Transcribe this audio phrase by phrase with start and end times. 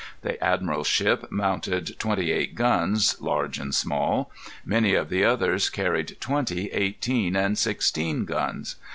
[0.23, 4.31] The admiral's ship mounted twenty eight guns, large and small.
[4.65, 8.77] Many of the others carried twenty, eighteen, and sixteen guns.